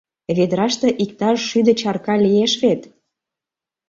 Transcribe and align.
Ведраште 0.37 0.87
иктаж 1.03 1.37
шӱдӧ 1.49 1.73
чарка 1.79 2.15
лиеш 2.25 2.53
вет! 2.61 2.81